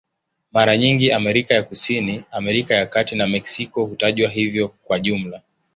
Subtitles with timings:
[0.51, 5.41] Mara nyingi Amerika ya Kusini, Amerika ya Kati na Meksiko hutajwa hivyo kwa jumla.